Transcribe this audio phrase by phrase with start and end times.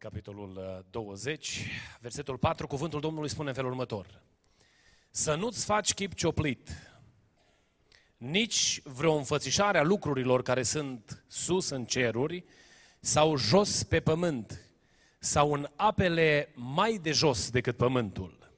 [0.00, 1.66] Capitolul 20,
[2.00, 4.22] versetul 4, cuvântul Domnului spune în felul următor.
[5.10, 6.68] Să nu-ți faci chip cioplit,
[8.16, 12.44] nici vreo înfățișare a lucrurilor care sunt sus în ceruri
[13.00, 14.60] sau jos pe pământ
[15.18, 18.52] sau în apele mai de jos decât pământul.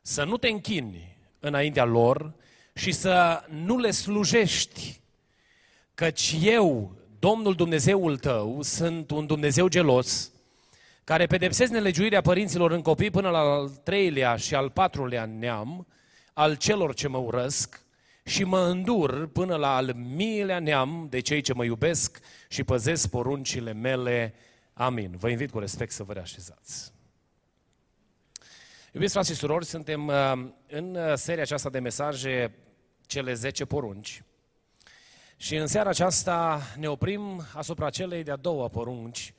[0.00, 2.34] Să nu te închini înaintea lor
[2.74, 5.00] și să nu le slujești,
[5.94, 10.32] căci eu, Domnul Dumnezeul tău, sunt un Dumnezeu gelos,
[11.08, 15.86] care pedepsesc nelegiuirea părinților în copii până la al treilea și al patrulea neam,
[16.32, 17.84] al celor ce mă urăsc,
[18.24, 23.10] și mă îndur până la al miilea neam de cei ce mă iubesc și păzesc
[23.10, 24.34] poruncile mele.
[24.72, 25.16] Amin.
[25.16, 26.92] Vă invit cu respect să vă reașezați.
[28.92, 30.32] Iubiți frați și surori, suntem uh,
[30.66, 32.54] în uh, seria aceasta de mesaje
[33.06, 34.22] cele 10 porunci.
[35.36, 39.32] Și în seara aceasta ne oprim asupra celei de-a doua porunci,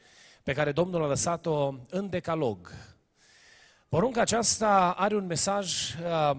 [0.50, 2.72] pe care Domnul a lăsat-o în decalog.
[3.90, 6.38] Porunca aceasta are un mesaj uh,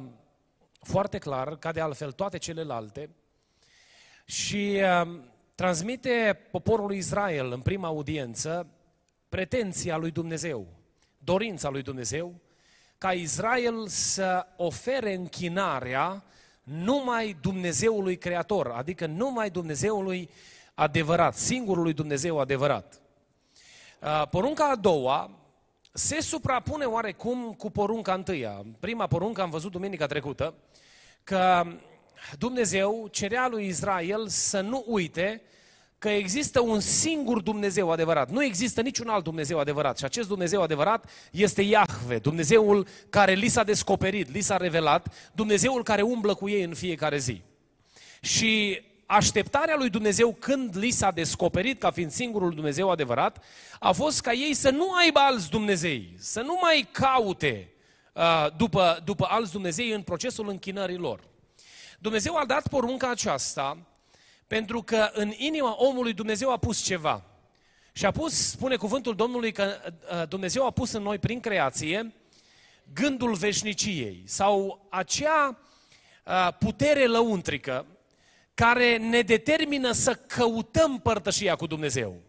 [0.81, 3.11] foarte clar, ca de altfel toate celelalte,
[4.25, 5.19] și uh,
[5.55, 8.67] transmite poporului Israel în prima audiență
[9.29, 10.67] pretenția lui Dumnezeu,
[11.19, 12.35] dorința lui Dumnezeu,
[12.99, 16.25] ca Israel să ofere închinarea
[16.63, 20.31] numai Dumnezeului Creator, adică numai Dumnezeului
[20.75, 23.00] adevărat, singurului Dumnezeu adevărat.
[24.03, 25.31] Uh, porunca a doua
[25.93, 28.65] se suprapune oarecum cu porunca întâia.
[28.79, 30.55] Prima poruncă am văzut duminica trecută,
[31.25, 31.67] că
[32.39, 35.43] Dumnezeu cerea lui Israel să nu uite
[35.99, 38.31] că există un singur Dumnezeu adevărat.
[38.31, 39.99] Nu există niciun alt Dumnezeu adevărat.
[39.99, 45.83] Și acest Dumnezeu adevărat este Iahve, Dumnezeul care li s-a descoperit, li s-a revelat, Dumnezeul
[45.83, 47.43] care umblă cu ei în fiecare zi.
[48.21, 53.45] Și așteptarea lui Dumnezeu când li s-a descoperit ca fiind singurul Dumnezeu adevărat,
[53.79, 57.73] a fost ca ei să nu aibă alți Dumnezei, să nu mai caute
[58.13, 61.21] uh, după, după alți Dumnezei în procesul închinării lor.
[61.99, 63.79] Dumnezeu a dat porunca aceasta
[64.47, 67.25] pentru că în inima omului Dumnezeu a pus ceva.
[67.93, 72.15] Și a pus, spune cuvântul Domnului, că uh, Dumnezeu a pus în noi prin creație
[72.95, 75.59] gândul veșniciei sau acea
[76.25, 77.87] uh, putere lăuntrică
[78.61, 82.21] care ne determină să căutăm părtășia cu Dumnezeu.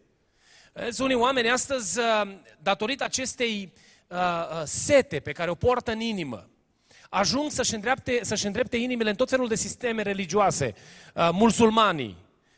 [0.74, 2.32] Vezi, unii oameni astăzi, uh,
[2.62, 3.74] datorită acestei
[4.64, 6.50] sete pe care o poartă în inimă,
[7.10, 10.74] ajung să-și îndrepte, să-și îndrepte inimile în tot felul de sisteme religioase,
[11.16, 12.18] uh, musulmanii.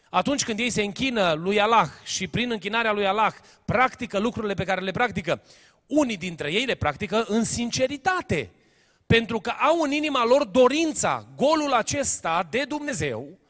[0.09, 3.33] Atunci când ei se închină lui Allah și prin închinarea lui Allah
[3.66, 5.41] practică lucrurile pe care le practică,
[5.88, 8.51] unii dintre ei le practică în sinceritate.
[9.07, 13.41] Pentru că au în inima lor dorința, golul acesta de Dumnezeu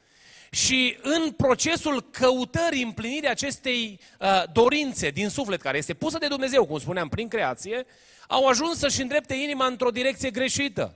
[0.54, 6.66] și în procesul căutării împlinirii acestei uh, dorințe din suflet, care este pusă de Dumnezeu,
[6.66, 7.86] cum spuneam, prin creație,
[8.28, 10.96] au ajuns să-și îndrepte inima într-o direcție greșită.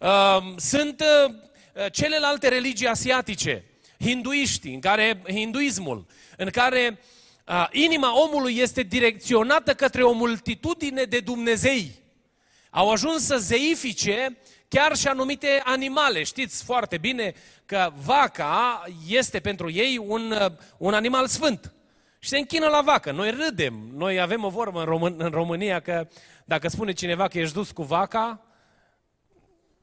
[0.00, 0.08] Uh,
[0.56, 1.34] sunt uh,
[1.92, 3.64] celelalte religii asiatice,
[4.00, 6.06] hinduiștii, în care hinduismul,
[6.36, 7.00] în care
[7.46, 11.92] uh, inima omului este direcționată către o multitudine de Dumnezei.
[12.70, 16.22] Au ajuns să zeifice chiar și anumite animale.
[16.22, 17.34] Știți foarte bine
[17.66, 20.34] că vaca este pentru ei un,
[20.76, 21.72] un animal sfânt.
[22.18, 23.12] Și se închină la vacă.
[23.12, 23.90] Noi râdem.
[23.94, 26.08] Noi avem o vorbă în, Român, în România că
[26.44, 28.42] dacă spune cineva că ești dus cu vaca,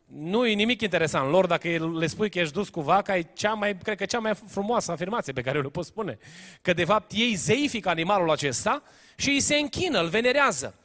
[0.05, 1.67] nu e nimic interesant lor dacă
[1.97, 4.91] le spui că ești dus cu vaca, e cea mai, cred că cea mai frumoasă
[4.91, 6.17] afirmație pe care le pot spune.
[6.61, 8.83] Că de fapt ei zeifică animalul acesta
[9.15, 10.75] și îi se închină, îl venerează.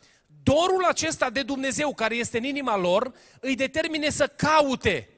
[0.42, 5.08] Dorul acesta de Dumnezeu care este în inima lor îi determine să caute.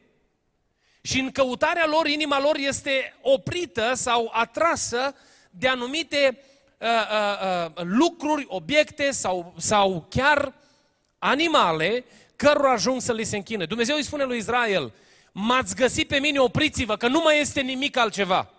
[1.02, 5.14] Și în căutarea lor, inima lor este oprită sau atrasă
[5.50, 6.38] de anumite
[6.78, 10.52] uh, uh, uh, lucruri, obiecte sau, sau chiar
[11.18, 12.04] animale
[12.36, 13.64] cărora ajung să li se închine.
[13.64, 14.92] Dumnezeu îi spune lui Israel,
[15.32, 18.50] m-ați găsit pe mine, opriți-vă, că nu mai este nimic altceva.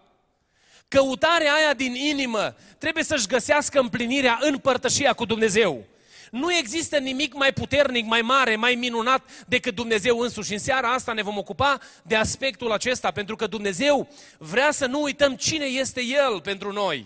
[0.88, 5.86] Căutarea aia din inimă trebuie să-și găsească împlinirea în părtășia cu Dumnezeu.
[6.34, 10.54] Nu există nimic mai puternic, mai mare, mai minunat decât Dumnezeu însuși.
[10.54, 14.08] În seara asta ne vom ocupa de aspectul acesta, pentru că Dumnezeu
[14.38, 17.06] vrea să nu uităm cine este El pentru noi.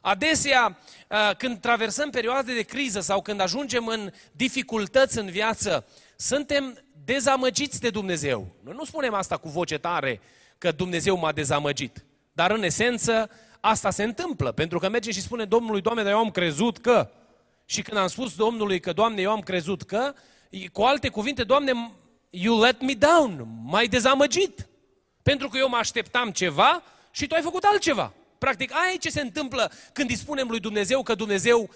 [0.00, 0.78] Adesea,
[1.08, 5.86] uh, când traversăm perioade de criză sau când ajungem în dificultăți în viață,
[6.16, 8.46] suntem dezamăgiți de Dumnezeu.
[8.64, 10.20] Noi nu spunem asta cu voce tare,
[10.58, 12.04] că Dumnezeu m-a dezamăgit.
[12.32, 13.30] Dar în esență,
[13.60, 17.10] asta se întâmplă, pentru că merge și spune Domnului, Doamne, dar eu am crezut că...
[17.70, 20.14] Și când am spus Domnului că, Doamne, eu am crezut că,
[20.72, 21.92] cu alte cuvinte, Doamne,
[22.30, 24.68] you let me down, m-ai dezamăgit.
[25.22, 28.12] Pentru că eu mă așteptam ceva și tu ai făcut altceva.
[28.38, 31.70] Practic, aia e ce se întâmplă când îi spunem lui Dumnezeu că Dumnezeu,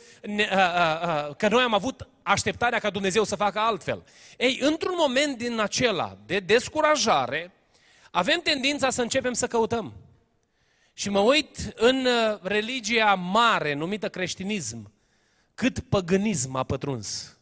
[1.36, 4.04] că noi am avut așteptarea ca Dumnezeu să facă altfel.
[4.38, 7.52] Ei, într-un moment din acela de descurajare,
[8.10, 9.92] avem tendința să începem să căutăm.
[10.92, 14.92] Și mă uit în uh, religia mare numită creștinism,
[15.54, 17.38] cât păgânism a pătruns.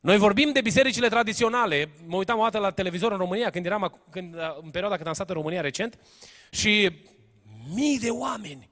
[0.00, 1.90] Noi vorbim de bisericile tradiționale.
[2.06, 5.14] Mă uitam o dată la televizor în România, când eram când, în perioada când am
[5.14, 5.98] stat în România recent,
[6.50, 6.90] și
[7.74, 8.70] mii de oameni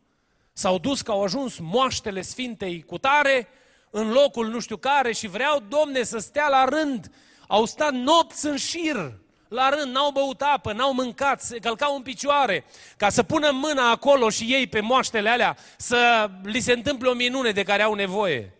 [0.52, 3.48] s-au dus că au ajuns moaștele Sfintei cu tare
[3.90, 7.12] în locul nu știu care și vreau, domne, să stea la rând.
[7.48, 9.18] Au stat nopți în șir,
[9.48, 12.64] la rând, n-au băut apă, n-au mâncat, se călcau în picioare,
[12.96, 17.14] ca să pună mâna acolo și ei pe moaștele alea, să li se întâmple o
[17.14, 18.54] minune de care au nevoie.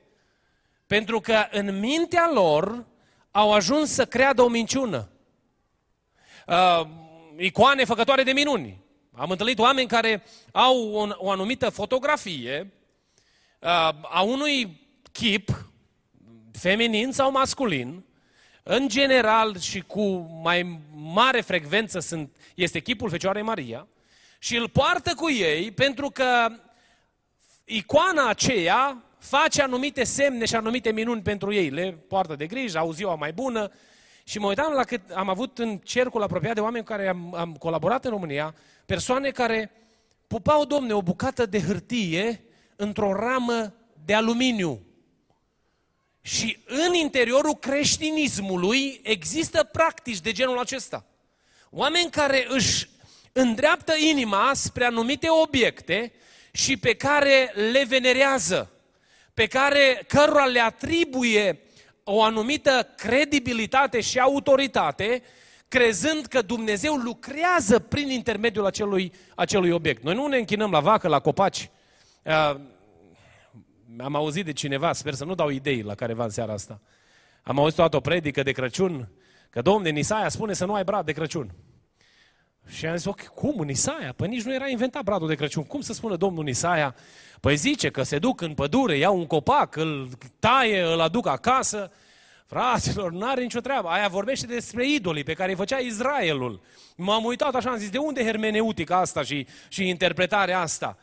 [0.86, 2.84] Pentru că în mintea lor
[3.31, 5.08] au ajuns să creadă o minciună.
[6.46, 6.86] Uh,
[7.36, 8.82] icoane făcătoare de minuni.
[9.16, 10.22] Am întâlnit oameni care
[10.52, 12.72] au o, o anumită fotografie
[13.58, 13.69] uh,
[14.02, 14.81] a unui
[15.12, 15.69] chip,
[16.52, 18.04] feminin sau masculin,
[18.66, 20.02] în general și cu
[20.43, 23.87] mai mare frecvență sunt, este chipul Fecioarei Maria,
[24.38, 26.49] și îl poartă cu ei pentru că
[27.64, 31.69] icoana aceea face anumite semne și anumite minuni pentru ei.
[31.69, 33.70] Le poartă de grijă, au ziua mai bună.
[34.25, 37.34] Și mă uitam la cât am avut în cercul apropiat de oameni cu care am,
[37.34, 38.55] am colaborat în România,
[38.87, 39.70] persoane care
[40.26, 42.44] pupau, domne, o bucată de hârtie
[42.76, 43.75] într-o ramă
[44.05, 44.81] de aluminiu.
[46.26, 51.05] Și în interiorul creștinismului există practici de genul acesta.
[51.71, 52.88] Oameni care își
[53.32, 56.12] îndreaptă inima spre anumite obiecte
[56.53, 58.71] și pe care le venerează
[59.35, 61.61] pe care cărora le atribuie
[62.05, 65.23] o anumită credibilitate și autoritate,
[65.69, 70.03] crezând că Dumnezeu lucrează prin intermediul acelui, acelui obiect.
[70.03, 71.70] Noi nu ne închinăm la vacă, la copaci.
[73.99, 76.81] Uh, am auzit de cineva, sper să nu dau idei la careva în seara asta.
[77.43, 79.08] Am auzit toată o predică de Crăciun,
[79.50, 81.55] că Domnul Nisaia spune să nu ai brad de Crăciun.
[82.69, 84.12] Și am zis, ok, cum, Nisaia?
[84.17, 85.64] Păi nici nu era inventat bradul de Crăciun.
[85.64, 86.94] Cum să spună Domnul Nisaia?
[87.41, 90.08] Păi zice că se duc în pădure, iau un copac, îl
[90.38, 91.93] taie, îl aduc acasă.
[92.46, 93.88] Fraților, n-are nicio treabă.
[93.88, 96.61] Aia vorbește despre idolii pe care îi făcea Israelul.
[96.96, 100.99] M-am uitat așa, am zis, de unde hermeneutica asta și, și interpretarea asta?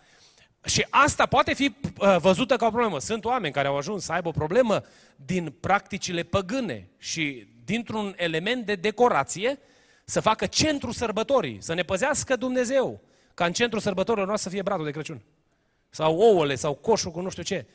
[0.65, 2.99] Și asta poate fi uh, văzută ca o problemă.
[2.99, 4.83] Sunt oameni care au ajuns să aibă o problemă
[5.15, 9.59] din practicile păgâne și dintr-un element de decorație,
[10.05, 13.01] să facă centru sărbătorii, să ne păzească Dumnezeu,
[13.33, 15.21] ca în centru sărbătorilor noastre să fie bradul de Crăciun.
[15.89, 17.65] Sau ouăle, sau coșul cu nu știu ce.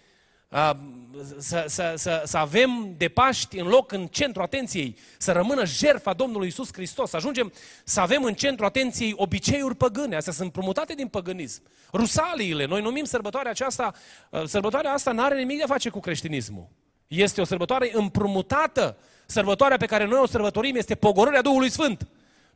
[1.39, 6.13] Să, să, să, să avem de Paști în loc, în centru atenției, să rămână jertfa
[6.13, 7.53] Domnului Isus Hristos, să ajungem
[7.85, 11.63] să avem în centru atenției obiceiuri păgâne, astea sunt promutate din păgânism.
[11.93, 13.93] Rusaliile, noi numim sărbătoarea aceasta,
[14.47, 16.69] sărbătoarea asta nu are nimic de a face cu creștinismul.
[17.07, 18.97] Este o sărbătoare împrumutată.
[19.27, 22.07] Sărbătoarea pe care noi o sărbătorim este pogorârea Duhului Sfânt.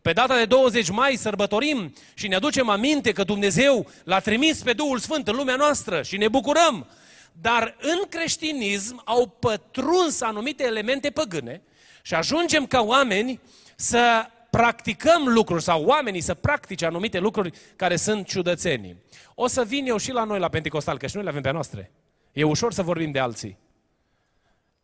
[0.03, 4.73] Pe data de 20 mai sărbătorim și ne aducem aminte că Dumnezeu l-a trimis pe
[4.73, 6.87] Duhul Sfânt în lumea noastră și ne bucurăm.
[7.33, 11.63] Dar în creștinism au pătruns anumite elemente păgâne
[12.03, 13.41] și ajungem ca oameni
[13.77, 18.97] să practicăm lucruri sau oamenii să practice anumite lucruri care sunt ciudățenii.
[19.35, 21.51] O să vin eu și la noi la Pentecostal, că și noi le avem pe
[21.51, 21.93] noastre.
[22.33, 23.59] E ușor să vorbim de alții.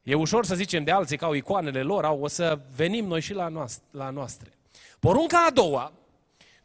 [0.02, 3.20] E ușor să zicem de alții că au icoanele lor, au, o să venim noi
[3.20, 3.34] și
[3.90, 4.50] la noastre.
[5.00, 5.92] Porunca a doua,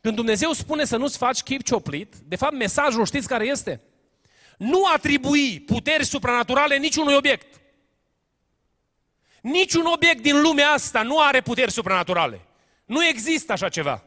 [0.01, 3.81] când Dumnezeu spune să nu-ți faci chip cioplit, de fapt mesajul știți care este?
[4.61, 7.61] Nu atribui puteri supranaturale niciunui obiect.
[9.41, 12.41] Niciun obiect din lumea asta nu are puteri supranaturale.
[12.85, 14.03] Nu există așa ceva.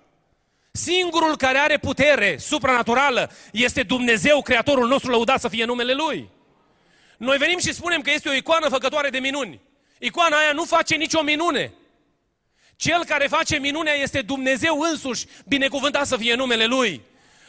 [0.70, 6.28] Singurul care are putere supranaturală este Dumnezeu, Creatorul nostru, lăudat să fie numele Lui.
[7.16, 9.60] Noi venim și spunem că este o icoană făcătoare de minuni.
[9.98, 11.72] Icoana aia nu face nicio minune.
[12.76, 17.02] Cel care face minunea este Dumnezeu însuși, binecuvântat să fie numele Lui.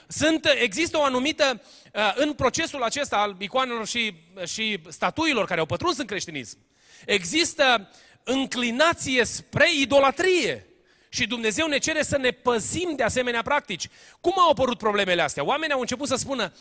[0.08, 1.85] Sunt, există o anumită, uh,
[2.16, 4.14] în procesul acesta al icoanelor și,
[4.46, 6.58] și statuilor care au pătruns în creștinism,
[7.06, 7.90] există
[8.24, 10.66] înclinație spre idolatrie.
[11.10, 13.90] Și Dumnezeu ne cere să ne păzim de asemenea practici.
[14.22, 15.46] Cum au apărut problemele astea?
[15.46, 16.54] Oamenii au început să spună,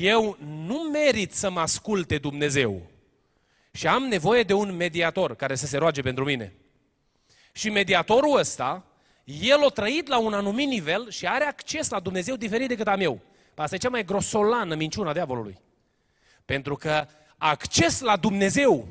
[0.00, 0.36] eu
[0.66, 2.90] nu merit să mă asculte Dumnezeu.
[3.72, 6.52] Și am nevoie de un mediator care să se roage pentru mine.
[7.52, 8.84] Și mediatorul ăsta,
[9.24, 13.00] el o trăit la un anumit nivel și are acces la Dumnezeu diferit decât am
[13.00, 13.20] eu.
[13.54, 15.58] Asta e cea mai grosolană minciuna diavolului.
[16.44, 17.06] Pentru că
[17.38, 18.88] acces la Dumnezeu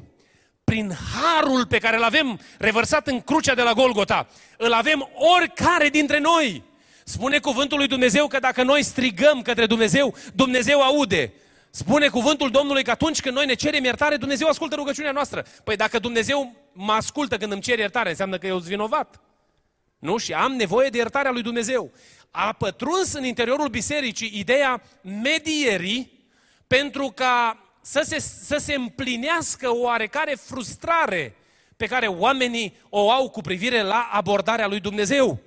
[0.63, 4.27] prin harul pe care îl avem revărsat în crucea de la Golgota,
[4.57, 6.63] îl avem oricare dintre noi.
[7.03, 11.33] Spune cuvântul lui Dumnezeu că dacă noi strigăm către Dumnezeu, Dumnezeu aude.
[11.69, 15.45] Spune cuvântul Domnului că atunci când noi ne cerem iertare, Dumnezeu ascultă rugăciunea noastră.
[15.63, 19.19] Păi dacă Dumnezeu mă ascultă când îmi cer iertare, înseamnă că eu sunt vinovat.
[20.03, 20.17] Nu?
[20.17, 21.91] Și am nevoie de iertarea lui Dumnezeu.
[22.31, 26.11] A pătruns în interiorul bisericii ideea medierii
[26.67, 31.35] pentru ca să se, să se împlinească o oarecare frustrare
[31.77, 35.39] pe care oamenii o au cu privire la abordarea lui Dumnezeu.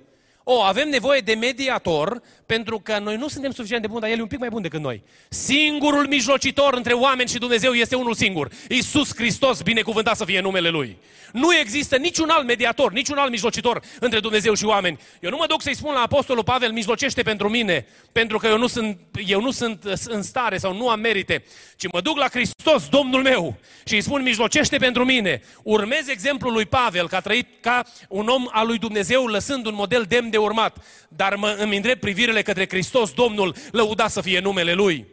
[0.49, 4.17] O, avem nevoie de mediator pentru că noi nu suntem suficient de buni, dar el
[4.17, 5.03] e un pic mai bun decât noi.
[5.29, 8.51] Singurul mijlocitor între oameni și Dumnezeu este unul singur.
[8.69, 10.97] Iisus Hristos, binecuvântat să fie numele Lui.
[11.31, 14.99] Nu există niciun alt mediator, niciun alt mijlocitor între Dumnezeu și oameni.
[15.19, 18.57] Eu nu mă duc să-i spun la Apostolul Pavel, mijlocește pentru mine, pentru că eu
[18.57, 21.43] nu, sunt, eu nu sunt în stare sau nu am merite,
[21.77, 25.41] ci mă duc la Hristos, Domnul meu, și îi spun, mijlocește pentru mine.
[25.63, 29.73] Urmez exemplul lui Pavel, că a trăit ca un om al lui Dumnezeu, lăsând un
[29.75, 30.85] model demn de urmat.
[31.09, 35.07] Dar mă, îmi îndrept privirile către Hristos, Domnul, lăuda să fie numele Lui.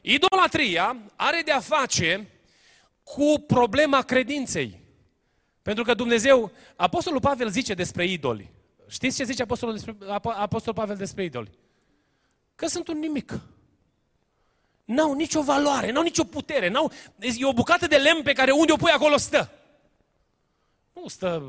[0.00, 2.28] Idolatria are de-a face
[3.02, 4.80] cu problema credinței.
[5.62, 8.50] Pentru că Dumnezeu, Apostolul Pavel zice despre idoli.
[8.88, 11.50] Știți ce zice Apostolul, despre, Apostolul Pavel despre idoli?
[12.54, 13.40] Că sunt un nimic.
[14.84, 18.72] N-au nicio valoare, n-au nicio putere, n-au, e o bucată de lemn pe care unde
[18.72, 19.50] o pui acolo stă.
[21.00, 21.42] Nu stă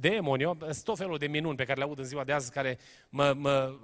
[0.00, 2.78] demoni, sunt tot felul de minuni pe care le aud în ziua de azi care
[3.08, 3.74] mă, mă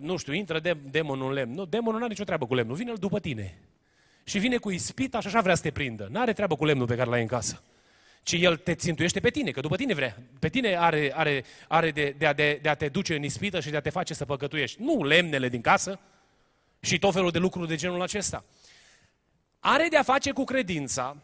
[0.00, 1.52] nu știu, intră de, demonul în lemn.
[1.52, 3.58] Nu, demonul nu are nicio treabă cu lemnul, vine el după tine.
[4.24, 6.08] Și vine cu ispita și așa vrea să te prindă.
[6.10, 7.62] Nu are treabă cu lemnul pe care l-ai în casă.
[8.22, 10.16] Ci el te țintuiește pe tine, că după tine vrea.
[10.38, 13.60] Pe tine are, are, are de, de, a, de, de a te duce în ispită
[13.60, 14.82] și de a te face să păcătuiești.
[14.82, 16.00] Nu lemnele din casă
[16.80, 18.44] și tot felul de lucruri de genul acesta.
[19.60, 21.16] Are de a face cu credința,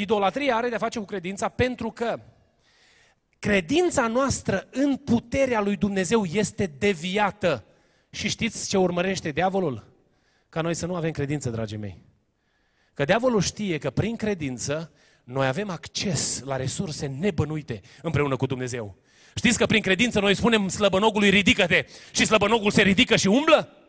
[0.00, 2.20] idolatria are de a face cu credința pentru că
[3.38, 7.64] credința noastră în puterea lui Dumnezeu este deviată
[8.10, 9.92] și știți ce urmărește diavolul?
[10.48, 12.02] Ca noi să nu avem credință, dragii mei.
[12.94, 14.92] Că diavolul știe că prin credință
[15.24, 18.96] noi avem acces la resurse nebănuite împreună cu Dumnezeu.
[19.34, 23.79] Știți că prin credință noi spunem slăbănogului ridică-te și slăbănogul se ridică și umblă?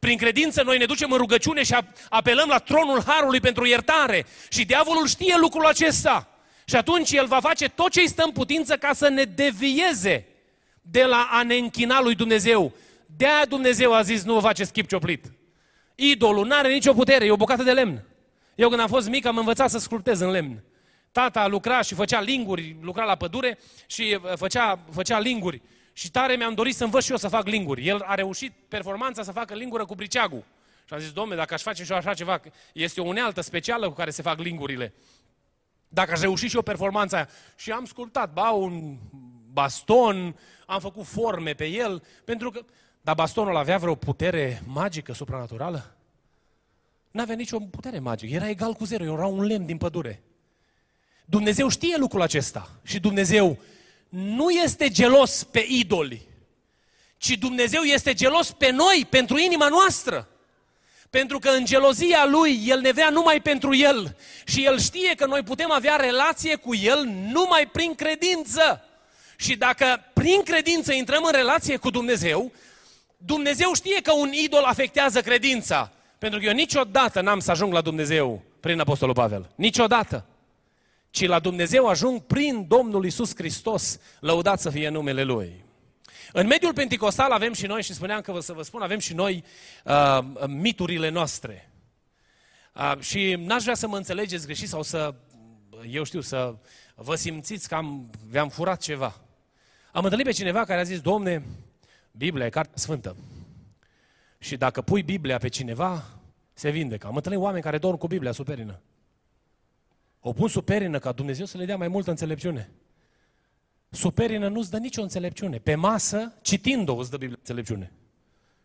[0.00, 1.76] Prin credință noi ne ducem în rugăciune și
[2.08, 4.26] apelăm la tronul Harului pentru iertare.
[4.48, 6.28] Și diavolul știe lucrul acesta.
[6.64, 10.26] Și atunci el va face tot ce îi stă în putință ca să ne devieze
[10.82, 12.74] de la a ne închina lui Dumnezeu
[13.16, 15.32] de-aia Dumnezeu a zis, nu vă faceți chip cioplit.
[15.94, 18.04] Idolul nu are nicio putere, e o bucată de lemn.
[18.54, 20.62] Eu când am fost mic am învățat să sculptez în lemn.
[21.12, 25.62] Tata lucra și făcea linguri, lucra la pădure și uh, făcea, făcea linguri.
[26.00, 27.86] Și tare mi-am dorit să învăț și eu să fac linguri.
[27.86, 30.44] El a reușit performanța să facă lingură cu briceagul.
[30.84, 32.40] Și am zis, domne, dacă aș face și eu așa ceva,
[32.72, 34.94] este o unealtă specială cu care se fac lingurile.
[35.88, 37.28] Dacă aș reuși și eu performanța aia.
[37.56, 38.96] Și am sculptat, ba, un
[39.52, 42.60] baston, am făcut forme pe el, pentru că
[43.00, 45.96] dar bastonul avea vreo putere magică, supranaturală?
[47.10, 48.34] N-avea nicio putere magică.
[48.34, 49.04] Era egal cu zero.
[49.04, 50.22] Era un lemn din pădure.
[51.24, 52.70] Dumnezeu știe lucrul acesta.
[52.82, 53.58] Și Dumnezeu
[54.10, 56.22] nu este gelos pe idoli,
[57.16, 60.28] ci Dumnezeu este gelos pe noi, pentru inima noastră.
[61.10, 64.16] Pentru că în gelozia Lui, El ne vrea numai pentru El.
[64.44, 68.84] Și El știe că noi putem avea relație cu El numai prin credință.
[69.36, 72.52] Și dacă prin credință intrăm în relație cu Dumnezeu,
[73.16, 75.92] Dumnezeu știe că un idol afectează credința.
[76.18, 79.50] Pentru că eu niciodată n-am să ajung la Dumnezeu prin Apostolul Pavel.
[79.54, 80.24] Niciodată.
[81.10, 85.64] Ci la Dumnezeu ajung prin Domnul Isus Hristos, lăudat să fie numele Lui.
[86.32, 89.44] În mediul penticostal avem și noi, și spuneam că să vă spun, avem și noi
[89.84, 91.70] uh, miturile noastre.
[92.74, 95.14] Uh, și n-aș vrea să mă înțelegeți greșit sau să,
[95.90, 96.54] eu știu, să
[96.94, 99.20] vă simțiți că am, v-am furat ceva.
[99.92, 101.42] Am întâlnit pe cineva care a zis, Domne,
[102.10, 103.16] Biblia e carte sfântă.
[104.38, 106.04] Și dacă pui Biblia pe cineva,
[106.52, 107.06] se vindecă.
[107.06, 108.80] Am întâlnit oameni care dorm cu Biblia sub perină.
[110.20, 112.70] O pun sub perină ca Dumnezeu să le dea mai multă înțelepciune.
[113.90, 115.58] Sub perină nu-ți dă nicio înțelepciune.
[115.58, 117.92] Pe masă, citind-o, îți dă Biblia înțelepciune.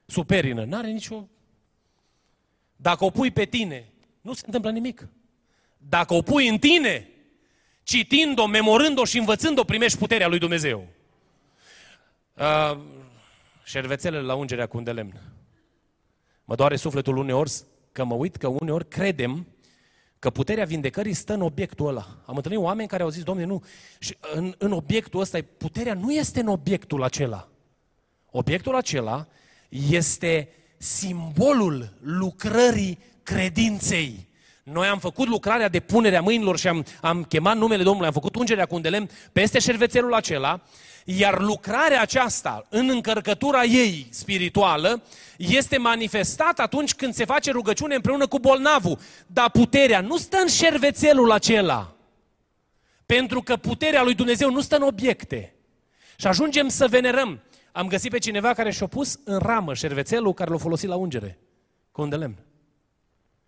[0.06, 1.28] Sub perină, n-are nicio...
[2.76, 5.08] Dacă o pui pe tine, nu se întâmplă nimic.
[5.78, 7.10] Dacă o pui în tine,
[7.84, 10.88] citind-o, memorând-o și învățând-o, primești puterea lui Dumnezeu.
[12.34, 12.78] Uh,
[13.64, 15.22] șervețelele la ungerea cu un de lemn.
[16.46, 17.52] Mă doare sufletul uneori
[17.92, 19.48] că mă uit că uneori credem
[20.20, 22.08] că puterea vindecării stă în obiectul ăla.
[22.26, 23.64] Am întâlnit oameni care au zis, domne, nu,
[24.00, 27.48] și în, în obiectul ăsta, puterea nu este în obiectul acela.
[28.32, 29.28] Obiectul acela
[29.90, 34.28] este simbolul lucrării credinței.
[34.64, 38.14] Noi am făcut lucrarea de punere a mâinilor și am, am chemat numele Domnului, am
[38.14, 40.62] făcut ungerea cu un de lemn peste șervețelul acela,
[41.08, 45.04] iar lucrarea aceasta, în încărcătura ei spirituală,
[45.38, 49.00] este manifestată atunci când se face rugăciune împreună cu bolnavul.
[49.28, 51.96] Dar puterea nu stă în șervețelul acela.
[53.06, 55.54] Pentru că puterea lui Dumnezeu nu stă în obiecte.
[56.16, 57.40] Și ajungem să venerăm.
[57.72, 61.40] Am găsit pe cineva care și-a pus în ramă șervețelul care l-a folosit la ungere,
[61.92, 62.36] cu un de lemn.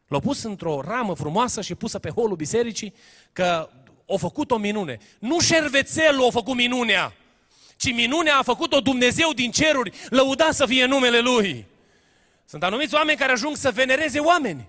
[0.07, 2.93] L-a pus într-o ramă frumoasă și pusă pe holul bisericii
[3.33, 3.69] că
[4.09, 4.97] a făcut o minune.
[5.19, 7.13] Nu șervețelul a făcut minunea,
[7.77, 11.65] ci minunea a făcut-o Dumnezeu din ceruri, lăuda să fie numele Lui.
[12.45, 14.67] Sunt anumiți oameni care ajung să venereze oameni.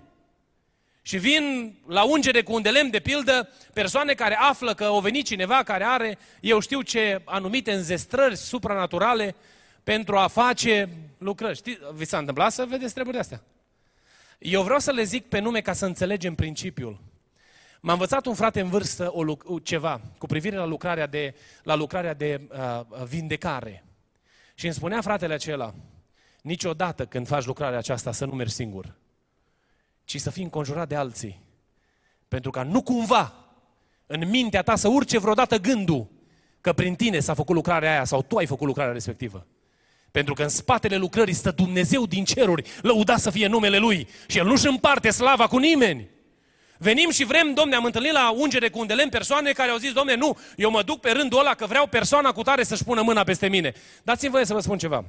[1.01, 4.99] Și vin la ungere cu un de lemn, de pildă, persoane care află că o
[4.99, 9.35] venit cineva care are, eu știu ce, anumite înzestrări supranaturale
[9.83, 11.55] pentru a face lucrări.
[11.55, 13.41] Știi, vi s-a întâmplat să vedeți treburile astea?
[14.39, 16.99] Eu vreau să le zic pe nume ca să înțelegem principiul.
[17.79, 19.11] M-a învățat un frate în vârstă
[19.43, 23.83] o, ceva cu privire la lucrarea de, la lucrarea de uh, vindecare.
[24.53, 25.73] Și îmi spunea fratele acela,
[26.41, 28.95] niciodată când faci lucrarea aceasta să nu mergi singur,
[30.03, 31.41] ci să fii înconjurat de alții.
[32.27, 33.33] Pentru ca nu cumva
[34.05, 36.07] în mintea ta să urce vreodată gândul
[36.61, 39.45] că prin tine s-a făcut lucrarea aia sau tu ai făcut lucrarea respectivă.
[40.11, 44.37] Pentru că în spatele lucrării stă Dumnezeu din ceruri, lăuda să fie numele Lui și
[44.37, 46.09] El nu-și împarte slava cu nimeni.
[46.81, 49.77] Venim și vrem, domne, am întâlnit la ungere cu un de lemn persoane care au
[49.77, 52.83] zis, domne, nu, eu mă duc pe rândul ăla că vreau persoana cu tare să-și
[52.83, 53.73] pună mâna peste mine.
[54.03, 55.05] Dați-mi voie să vă spun ceva.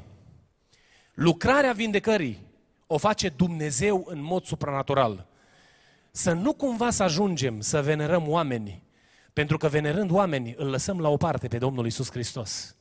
[1.15, 2.39] Lucrarea vindecării
[2.87, 5.27] o face Dumnezeu în mod supranatural.
[6.11, 8.83] Să nu cumva să ajungem să venerăm oamenii,
[9.33, 12.75] pentru că venerând oamenii îl lăsăm la o parte pe Domnul Isus Hristos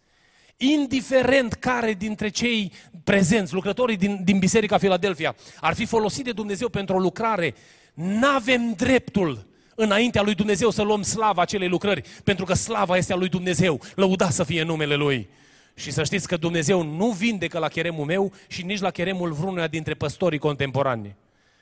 [0.61, 2.71] indiferent care dintre cei
[3.03, 7.55] prezenți, lucrătorii din, din Biserica Filadelfia, ar fi folosit de Dumnezeu pentru o lucrare,
[7.99, 13.15] n-avem dreptul înaintea lui Dumnezeu să luăm slava acelei lucrări, pentru că slava este a
[13.15, 15.29] lui Dumnezeu, lăuda să fie numele Lui.
[15.75, 19.67] Și să știți că Dumnezeu nu vindecă la cheremul meu și nici la cheremul vreunuia
[19.67, 21.15] dintre păstorii contemporani,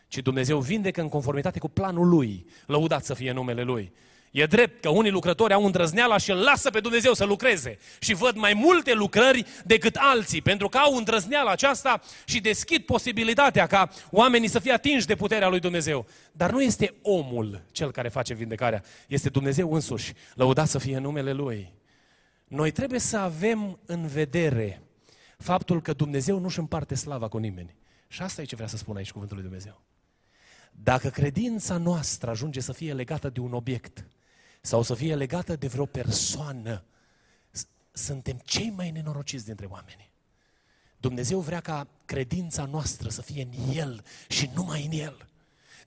[0.08, 3.92] ci Dumnezeu vindecă în conformitate cu planul Lui, lăudat să fie numele Lui.
[4.38, 8.14] E drept că unii lucrători au îndrăzneala și îl lasă pe Dumnezeu să lucreze și
[8.14, 13.90] văd mai multe lucrări decât alții, pentru că au îndrăzneala aceasta și deschid posibilitatea ca
[14.12, 16.06] oamenii să fie atinși de puterea lui Dumnezeu.
[16.32, 20.14] Dar nu este omul cel care face vindecarea, este Dumnezeu însuși.
[20.34, 21.74] Lăudat să fie numele Lui.
[22.48, 24.82] Noi trebuie să avem în vedere
[25.38, 27.76] faptul că Dumnezeu nu-și împarte slava cu nimeni.
[28.08, 29.82] Și asta e ce vrea să spun aici cuvântul lui Dumnezeu.
[30.72, 34.06] Dacă credința noastră ajunge să fie legată de un obiect,
[34.68, 36.84] sau să fie legată de vreo persoană,
[37.92, 40.12] suntem cei mai nenorociți dintre oameni.
[40.98, 45.28] Dumnezeu vrea ca credința noastră să fie în El și numai în El.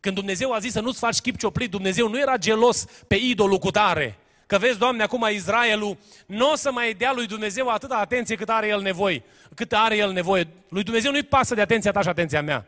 [0.01, 3.59] Când Dumnezeu a zis să nu-ți faci chip cioplit, Dumnezeu nu era gelos pe idolul
[3.59, 4.19] cu tare.
[4.47, 8.49] Că vezi, Doamne, acum Israelul nu o să mai dea lui Dumnezeu atâta atenție cât
[8.49, 9.23] are el nevoie.
[9.55, 10.49] Cât are el nevoie.
[10.69, 12.67] Lui Dumnezeu nu-i pasă de atenția ta și atenția mea.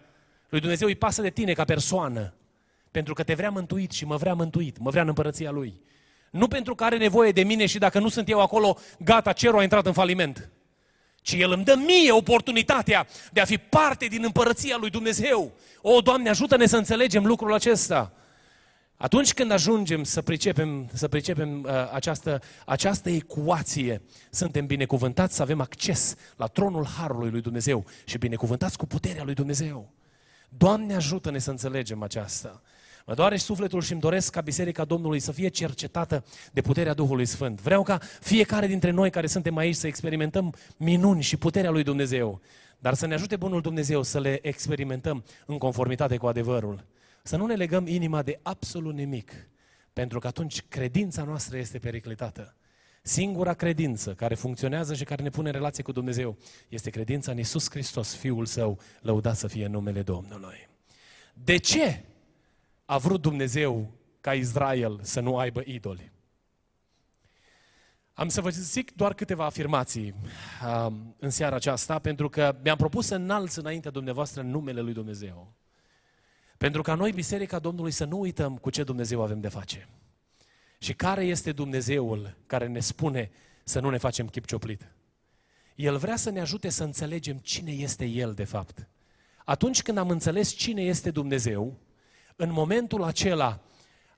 [0.49, 2.35] Lui Dumnezeu îi pasă de tine ca persoană.
[2.91, 4.79] Pentru că te vrea mântuit și mă vrea mântuit.
[4.79, 5.81] Mă vrea în împărăția Lui.
[6.33, 9.59] Nu pentru că are nevoie de mine și dacă nu sunt eu acolo, gata, cerul
[9.59, 10.51] a intrat în faliment.
[11.23, 15.53] Ci El îmi dă mie oportunitatea de a fi parte din împărăția lui Dumnezeu.
[15.83, 18.13] O, Doamne, ajută-ne să înțelegem lucrul acesta.
[18.97, 25.61] Atunci când ajungem să pricepem, să pricepem uh, această, această ecuație, suntem binecuvântați să avem
[25.61, 29.93] acces la tronul Harului lui Dumnezeu și binecuvântați cu puterea lui Dumnezeu.
[30.49, 32.63] Doamne, ajută-ne să înțelegem aceasta.
[33.07, 37.27] Mă doare sufletul și îmi doresc ca Biserica Domnului să fie cercetată de puterea Duhului
[37.27, 37.61] Sfânt.
[37.61, 42.41] Vreau ca fiecare dintre noi care suntem aici să experimentăm minuni și puterea lui Dumnezeu.
[42.79, 46.85] Dar să ne ajute Bunul Dumnezeu să le experimentăm în conformitate cu adevărul.
[47.23, 49.33] Să nu ne legăm inima de absolut nimic,
[49.93, 52.57] pentru că atunci credința noastră este periclitată.
[53.03, 56.37] Singura credință care funcționează și care ne pune în relație cu Dumnezeu
[56.69, 60.69] este credința în Isus Hristos, Fiul Său, lăudat să fie numele Domnului.
[61.35, 62.03] De ce
[62.85, 66.13] a vrut Dumnezeu ca Israel să nu aibă idoli.
[68.15, 70.15] Am să vă zic doar câteva afirmații
[70.67, 75.53] um, în seara aceasta, pentru că mi-am propus să înalț înaintea dumneavoastră numele lui Dumnezeu.
[76.57, 79.89] Pentru ca noi, Biserica Domnului, să nu uităm cu ce Dumnezeu avem de face.
[80.79, 83.31] Și care este Dumnezeul care ne spune
[83.65, 84.93] să nu ne facem chip cioplit.
[85.75, 88.89] El vrea să ne ajute să înțelegem cine este El de fapt.
[89.45, 91.79] Atunci când am înțeles cine este Dumnezeu,
[92.37, 93.61] în momentul acela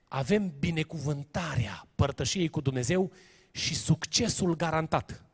[0.05, 3.12] avem binecuvântarea părtășiei cu Dumnezeu
[3.50, 5.24] și succesul garantat.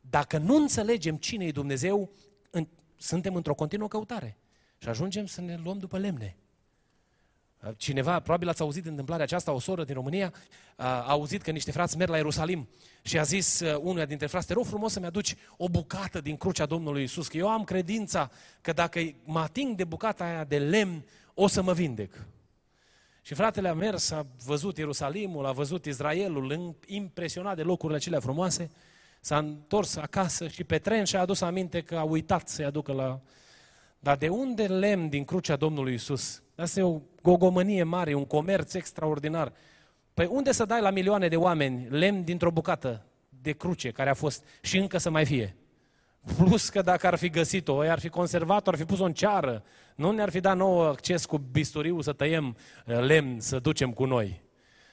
[0.00, 2.10] Dacă nu înțelegem cine e Dumnezeu,
[2.50, 4.36] în, suntem într-o continuă căutare
[4.78, 6.36] și ajungem să ne luăm după lemne.
[7.76, 10.32] Cineva, probabil ați auzit întâmplarea aceasta, o soră din România
[10.76, 12.68] a auzit că niște frați merg la Ierusalim
[13.02, 16.36] și a zis uh, unuia dintre frați, te rog frumos să-mi aduci o bucată din
[16.36, 20.58] crucea Domnului Isus, că eu am credința că dacă mă ating de bucata aia de
[20.58, 21.04] lemn,
[21.40, 22.26] o să mă vindec.
[23.22, 28.70] Și fratele a mers, a văzut Ierusalimul, a văzut Israelul, impresionat de locurile acelea frumoase,
[29.20, 33.20] s-a întors acasă și pe tren și-a adus aminte că a uitat să-i aducă la...
[33.98, 36.42] Dar de unde lemn din crucea Domnului Isus?
[36.56, 39.52] Asta e o gogomănie mare, un comerț extraordinar.
[40.14, 44.14] Păi unde să dai la milioane de oameni lemn dintr-o bucată de cruce care a
[44.14, 45.56] fost și încă să mai fie?
[46.36, 49.62] Plus că dacă ar fi găsit-o, ar fi conservat-o, ar fi pus-o în ceară.
[49.94, 54.04] Nu ne-ar fi dat nouă acces cu bisturiu să tăiem uh, lemn, să ducem cu
[54.04, 54.42] noi.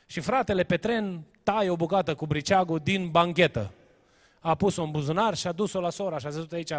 [0.06, 3.72] Și fratele pe tren taie o bucată cu briceagul din banchetă.
[4.40, 6.72] A pus-o în buzunar și a dus-o la sora și a zis aici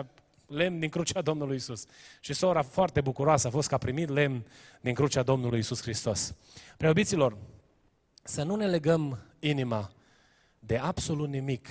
[0.47, 1.85] lemn din crucea Domnului Isus.
[2.21, 4.47] Și sora foarte bucuroasă a fost că a primit lemn
[4.81, 6.35] din crucea Domnului Isus Hristos.
[6.77, 7.37] Preobiților,
[8.23, 9.91] să nu ne legăm inima
[10.59, 11.69] de absolut nimic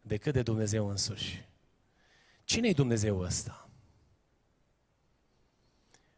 [0.00, 1.45] decât de Dumnezeu însuși.
[2.46, 3.68] Cine e Dumnezeu ăsta?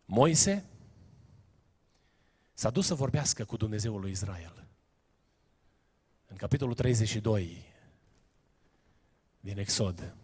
[0.04, 0.64] Moise
[2.52, 4.66] s-a dus să vorbească cu Dumnezeul lui Israel.
[6.26, 7.64] În capitolul 32
[9.40, 10.16] din Exod.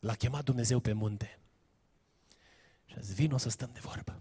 [0.00, 1.38] L-a chemat Dumnezeu pe munte.
[2.84, 4.20] Și a zis, vino să stăm de vorbă.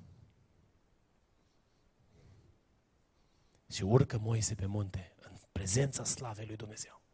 [3.71, 7.04] Și urcă Moise pe munte, în prezența slavei lui Dumnezeu.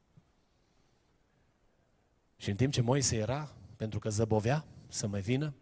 [2.41, 5.53] Și în timp ce Moise era, pentru că zăbovea să mai vină,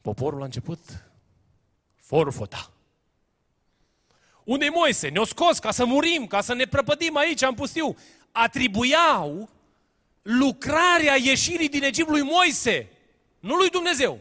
[0.00, 1.04] poporul a început
[1.96, 2.72] forfota.
[4.44, 5.08] Unde Moise?
[5.08, 7.96] Ne-o scos ca să murim, ca să ne prăpădim aici în pustiu.
[8.32, 9.48] Atribuiau
[10.22, 12.90] lucrarea ieșirii din Egipt lui Moise,
[13.40, 14.18] nu lui Dumnezeu.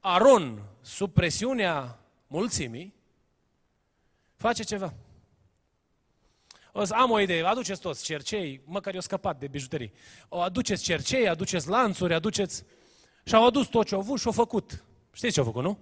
[0.00, 2.94] Aron, sub presiunea mulțimii,
[4.36, 4.94] face ceva.
[6.78, 9.92] O să am o idee, aduceți toți cercei, măcar eu scăpat de bijuterii.
[10.28, 12.64] O aduceți cercei, aduceți lanțuri, aduceți...
[13.24, 14.84] Și au adus tot ce au avut și au făcut.
[15.12, 15.78] Știți ce au făcut, nu?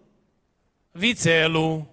[0.91, 1.87] Vițelul.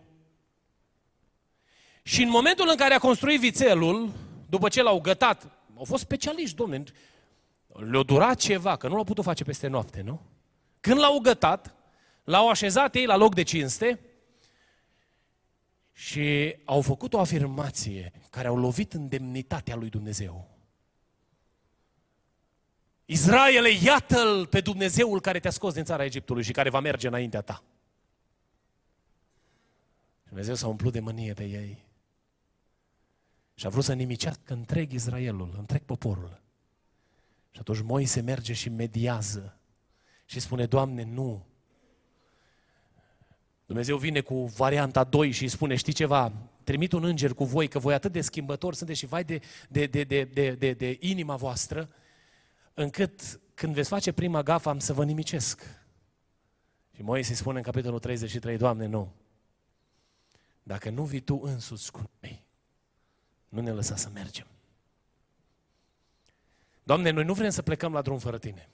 [2.04, 4.12] Și în momentul în care a construit vițelul,
[4.50, 6.84] după ce l-au gătat, au fost specialiști, domne,
[7.68, 10.22] le-au durat ceva, că nu l-au putut face peste noapte, nu?
[10.80, 11.76] Când l-au gătat,
[12.24, 14.00] l-au așezat ei la loc de cinste,
[15.92, 20.50] și au făcut o afirmație care au lovit în demnitatea lui Dumnezeu.
[23.06, 27.42] Israele, iată-l pe Dumnezeul care te-a scos din țara Egiptului și care va merge înaintea
[27.42, 27.64] ta.
[30.28, 31.86] Dumnezeu s-a umplut de mânie pe ei.
[33.54, 36.42] Și a vrut să nimicească întreg Israelul, întreg poporul.
[37.52, 39.58] Și atunci Moise merge și mediază
[40.26, 41.46] și spune, Doamne, nu,
[43.72, 46.32] Dumnezeu vine cu varianta 2 și îi spune, știi ceva,
[46.64, 49.86] trimit un înger cu voi, că voi atât de schimbători sunteți și vai de, de,
[49.86, 51.90] de, de, de, de, de inima voastră,
[52.74, 55.62] încât când veți face prima gafă am să vă nimicesc.
[56.96, 59.12] Și Moise spune în capitolul 33, Doamne, nu.
[60.64, 62.46] Dacă nu vii Tu însuți cu noi,
[63.50, 64.48] nu ne lăsa să mergem.
[66.84, 68.70] Doamne, noi nu vrem să plecăm la drum fără Tine.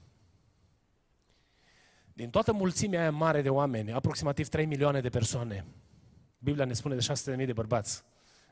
[2.18, 5.66] Din toată mulțimea aia mare de oameni, aproximativ 3 milioane de persoane,
[6.38, 7.06] Biblia ne spune de
[7.40, 8.04] 600.000 de bărbați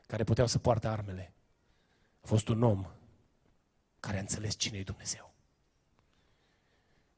[0.06, 1.32] care puteau să poarte armele.
[2.20, 2.86] A fost un om
[4.00, 5.34] care a înțeles cine e Dumnezeu.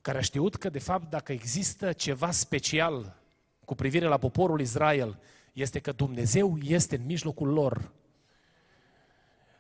[0.01, 3.17] Care a știut că, de fapt, dacă există ceva special
[3.65, 5.19] cu privire la poporul Israel,
[5.53, 7.93] este că Dumnezeu este în mijlocul lor.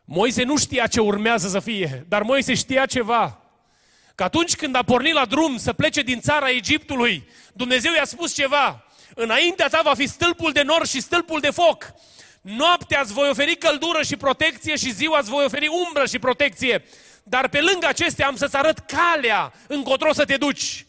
[0.04, 3.42] Moise nu știa ce urmează să fie, dar Moise știa ceva.
[4.18, 8.34] Că atunci când a pornit la drum să plece din țara Egiptului, Dumnezeu i-a spus
[8.34, 8.84] ceva.
[9.14, 11.92] Înaintea ta va fi stâlpul de nor și stâlpul de foc.
[12.40, 16.84] Noaptea îți voi oferi căldură și protecție și ziua îți voi oferi umbră și protecție.
[17.22, 20.86] Dar pe lângă acestea am să-ți arăt calea încotro să te duci.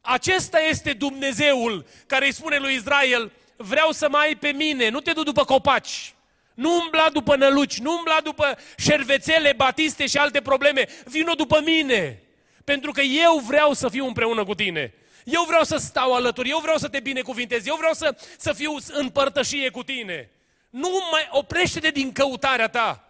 [0.00, 5.00] Acesta este Dumnezeul care îi spune lui Israel, vreau să mai ai pe mine, nu
[5.00, 6.14] te du după copaci.
[6.54, 10.88] Nu umbla după năluci, nu umbla după șervețele, batiste și alte probleme.
[11.04, 12.22] Vino după mine.
[12.64, 14.94] Pentru că eu vreau să fiu împreună cu tine.
[15.24, 18.76] Eu vreau să stau alături, eu vreau să te binecuvintez, eu vreau să, să fiu
[18.92, 20.30] în părtășie cu tine.
[20.70, 23.04] Nu mai oprește-te din căutarea ta.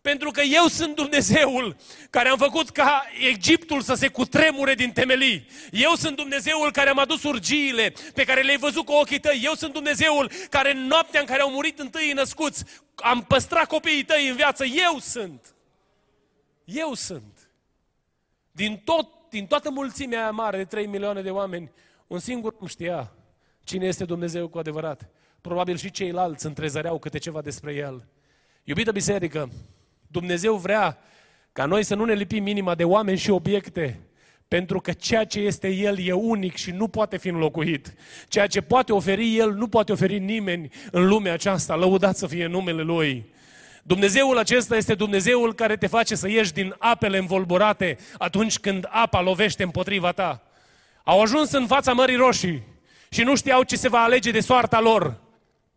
[0.00, 1.76] Pentru că eu sunt Dumnezeul
[2.10, 5.46] care am făcut ca Egiptul să se cutremure din temelii.
[5.70, 9.40] Eu sunt Dumnezeul care am adus urgiile pe care le-ai văzut cu ochii tăi.
[9.44, 14.04] Eu sunt Dumnezeul care în noaptea în care au murit întâi născuți am păstrat copiii
[14.04, 14.64] tăi în viață.
[14.64, 15.54] Eu sunt.
[16.64, 17.37] Eu sunt.
[18.58, 21.70] Din, tot, din toată mulțimea aia mare de 3 milioane de oameni,
[22.06, 23.12] un singur nu știa
[23.64, 25.08] cine este Dumnezeu cu adevărat.
[25.40, 28.06] Probabil și ceilalți întrezăreau câte ceva despre El.
[28.64, 29.50] Iubită biserică,
[30.06, 30.98] Dumnezeu vrea
[31.52, 34.00] ca noi să nu ne lipim inima de oameni și obiecte,
[34.48, 37.94] pentru că ceea ce este El e unic și nu poate fi înlocuit.
[38.28, 41.76] Ceea ce poate oferi El nu poate oferi nimeni în lumea aceasta.
[41.76, 43.36] Lăudat să fie numele Lui.
[43.88, 49.20] Dumnezeul acesta este Dumnezeul care te face să ieși din apele învolburate atunci când apa
[49.20, 50.42] lovește împotriva ta.
[51.04, 52.62] Au ajuns în fața Mării Roșii
[53.10, 55.20] și nu știau ce se va alege de soarta lor.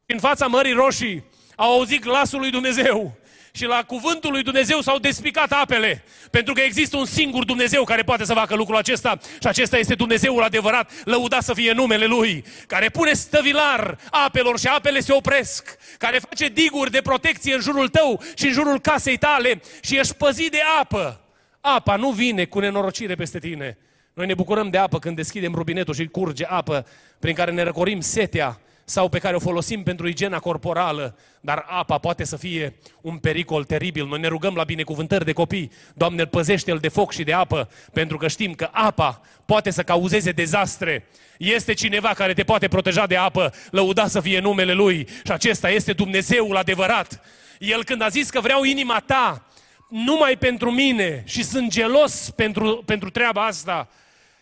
[0.05, 1.23] În fața Mării Roșii
[1.55, 3.13] au auzit glasul lui Dumnezeu
[3.51, 6.03] și la cuvântul lui Dumnezeu s-au despicat apele.
[6.31, 9.95] Pentru că există un singur Dumnezeu care poate să facă lucrul acesta și acesta este
[9.95, 15.77] Dumnezeul adevărat, lăudat să fie numele Lui, care pune stăvilar apelor și apele se opresc,
[15.97, 20.13] care face diguri de protecție în jurul tău și în jurul casei tale și ești
[20.13, 21.21] păzit de apă.
[21.61, 23.77] Apa nu vine cu nenorocire peste tine.
[24.13, 26.87] Noi ne bucurăm de apă când deschidem robinetul și curge apă
[27.19, 28.59] prin care ne răcorim setea
[28.91, 33.63] sau pe care o folosim pentru igiena corporală, dar apa poate să fie un pericol
[33.63, 34.07] teribil.
[34.07, 38.17] Noi ne rugăm la binecuvântări de copii, Doamne, păzește-l de foc și de apă, pentru
[38.17, 41.07] că știm că apa poate să cauzeze dezastre.
[41.37, 45.69] Este cineva care te poate proteja de apă, lăuda să fie numele Lui și acesta
[45.69, 47.21] este Dumnezeul adevărat.
[47.59, 49.45] El când a zis că vreau inima ta,
[49.89, 53.89] numai pentru mine și sunt gelos pentru, pentru treaba asta,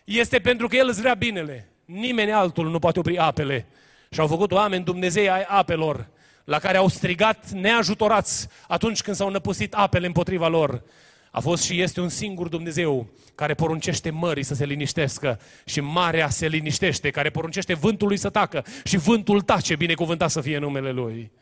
[0.04, 1.68] este pentru că El îți vrea binele.
[1.84, 3.66] Nimeni altul nu poate opri apele
[4.12, 6.08] și au făcut oameni Dumnezei ai apelor,
[6.44, 10.82] la care au strigat neajutorați atunci când s-au năpustit apele împotriva lor.
[11.30, 16.28] A fost și este un singur Dumnezeu care poruncește mării să se liniștească și marea
[16.28, 21.32] se liniștește, care poruncește vântului să tacă și vântul tace, binecuvântat să fie numele Lui.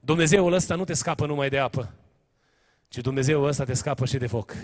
[0.00, 1.94] Dumnezeul ăsta nu te scapă numai de apă,
[2.88, 4.54] ci Dumnezeul ăsta te scapă și de foc.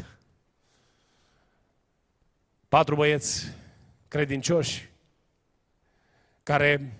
[2.68, 3.44] Patru băieți
[4.08, 4.88] credincioși
[6.42, 6.92] care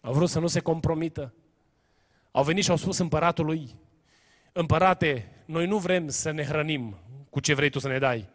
[0.00, 1.34] au vrut să nu se compromită.
[2.30, 3.74] Au venit și au spus împăratului,
[4.52, 6.96] împărate, noi nu vrem să ne hrănim
[7.30, 8.28] cu ce vrei tu să ne dai.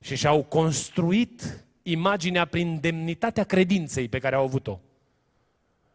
[0.00, 4.80] Și și-au construit imaginea prin demnitatea credinței pe care au avut-o.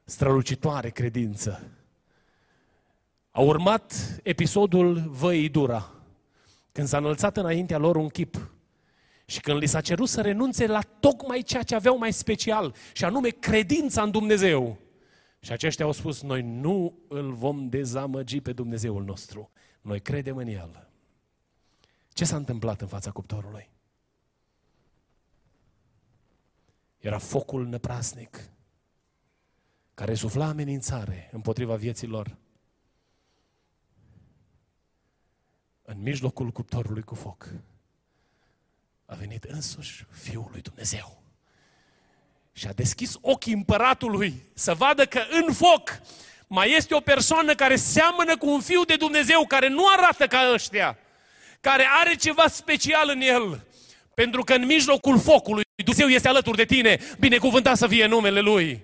[0.03, 1.63] Strălucitoare credință.
[3.31, 5.91] A urmat episodul Văii Dura,
[6.71, 8.51] când s-a înălțat înaintea lor un chip
[9.29, 13.05] și când li s-a cerut să renunțe la tocmai ceea ce aveau mai special, și
[13.05, 14.77] anume credința în Dumnezeu.
[15.39, 19.51] Și aceștia au spus, noi nu îl vom dezamăgi pe Dumnezeul nostru.
[19.81, 20.89] Noi credem în El.
[22.09, 23.69] Ce s-a întâmplat în fața cuptorului?
[26.97, 28.49] Era focul năprasnic
[29.93, 32.37] care sufla amenințare împotriva vieților.
[35.81, 37.76] În mijlocul cuptorului cu foc a
[39.41, 41.21] venit însuși Fiul lui Dumnezeu.
[42.53, 46.01] Și a deschis ochii împăratului să vadă că în foc
[46.47, 50.51] mai este o persoană care seamănă cu un fiu de Dumnezeu, care nu arată ca
[50.53, 50.97] ăștia,
[51.61, 53.65] care are ceva special în el.
[54.13, 58.83] Pentru că în mijlocul focului Dumnezeu este alături de tine, binecuvântat să fie numele Lui.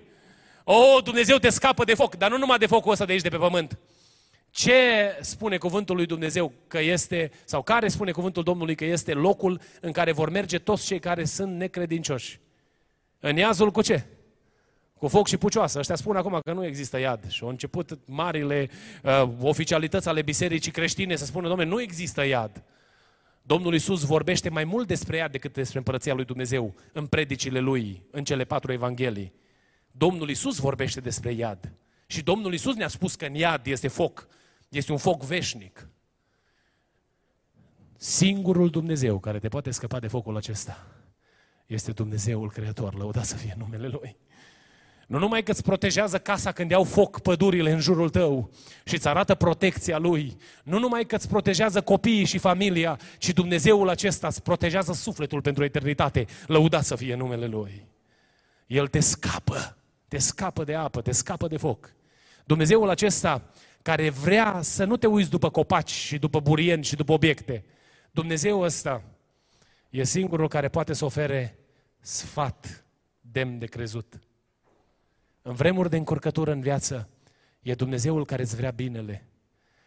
[0.64, 3.28] O, Dumnezeu te scapă de foc, dar nu numai de focul ăsta de aici, de
[3.28, 3.78] pe pământ,
[4.54, 9.60] ce spune cuvântul lui Dumnezeu că este, sau care spune cuvântul Domnului că este locul
[9.80, 12.40] în care vor merge toți cei care sunt necredincioși?
[13.20, 14.04] În iazul cu ce?
[14.98, 15.78] Cu foc și pucioasă.
[15.78, 17.28] Ăștia spun acum că nu există iad.
[17.28, 18.70] Și au început marile
[19.02, 22.62] uh, oficialități ale bisericii creștine să spună, domnule, nu există iad.
[23.42, 28.02] Domnul Iisus vorbește mai mult despre iad decât despre împărăția lui Dumnezeu în predicile lui,
[28.10, 29.32] în cele patru evanghelii.
[29.90, 31.72] Domnul Iisus vorbește despre iad.
[32.06, 34.28] Și Domnul Iisus ne-a spus că în iad este foc.
[34.74, 35.88] Este un foc veșnic.
[37.96, 40.86] Singurul Dumnezeu care te poate scăpa de focul acesta
[41.66, 44.16] este Dumnezeul Creator, lăudat să fie numele Lui.
[45.06, 48.50] Nu numai că îți protejează casa când iau foc pădurile în jurul tău
[48.84, 53.88] și îți arată protecția Lui, nu numai că îți protejează copiii și familia, ci Dumnezeul
[53.88, 57.86] acesta îți protejează sufletul pentru eternitate, lăudat să fie numele Lui.
[58.66, 59.76] El te scapă,
[60.08, 61.92] te scapă de apă, te scapă de foc.
[62.44, 63.42] Dumnezeul acesta
[63.84, 67.64] care vrea să nu te uiți după copaci și după burieni și după obiecte.
[68.10, 69.02] Dumnezeu ăsta
[69.90, 71.58] e singurul care poate să ofere
[72.00, 72.84] sfat
[73.20, 74.20] demn de crezut.
[75.42, 77.08] În vremuri de încurcătură în viață,
[77.60, 79.26] e Dumnezeul care îți vrea binele.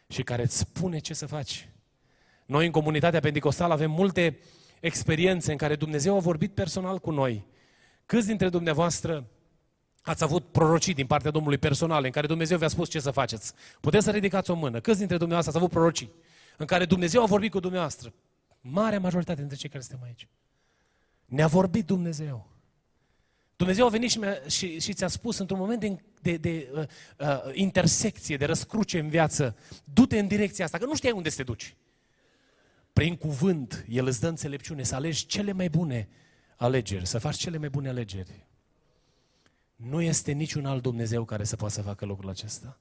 [0.07, 1.69] și care îți spune ce să faci.
[2.45, 4.39] Noi în comunitatea pentecostală avem multe
[4.79, 7.45] experiențe în care Dumnezeu a vorbit personal cu noi.
[8.05, 9.27] Câți dintre dumneavoastră
[10.07, 13.53] ați avut prorocii din partea Domnului personal, în care Dumnezeu vi-a spus ce să faceți?
[13.79, 14.79] Puteți să ridicați o mână.
[14.79, 16.11] Câți dintre dumneavoastră ați avut prorocii
[16.57, 18.13] în care Dumnezeu a vorbit cu dumneavoastră?
[18.61, 20.27] Marea majoritate dintre cei care suntem aici.
[21.25, 22.47] Ne-a vorbit Dumnezeu.
[23.55, 26.83] Dumnezeu a venit și, și, și ți-a spus într-un moment de, de, de uh,
[27.17, 31.35] uh, intersecție, de răscruce în viață, du-te în direcția asta, că nu știai unde să
[31.35, 31.75] te duci.
[32.93, 36.09] Prin cuvânt, El îți dă înțelepciune să alegi cele mai bune
[36.55, 38.46] alegeri, să faci cele mai bune alegeri.
[39.77, 42.79] Nu este niciun alt Dumnezeu care să poată să facă lucrul acesta.